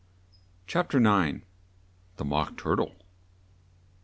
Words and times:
CHAPTER 0.65 0.97
IX. 0.97 1.41
THE 2.17 2.25
MOCK 2.25 2.57
TUR 2.57 2.75
TLE. 2.77 2.91